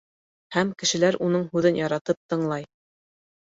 [0.55, 2.69] Һәм кешеләр уның һүҙен яратып тыңлай.